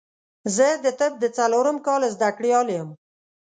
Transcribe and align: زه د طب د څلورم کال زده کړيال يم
زه 0.55 0.67
د 0.83 0.85
طب 0.99 1.11
د 1.21 1.25
څلورم 1.37 1.77
کال 1.87 2.01
زده 2.15 2.29
کړيال 2.37 2.67
يم 2.77 2.89